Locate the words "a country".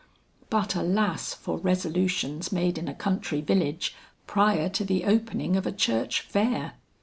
2.87-3.39